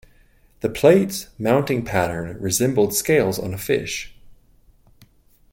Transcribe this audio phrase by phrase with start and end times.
[0.61, 4.11] The plates mounting pattern resembled scales on a fish.